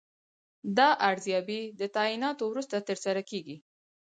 [0.77, 3.57] دا ارزیابي د تعیناتو وروسته ترسره کیږي.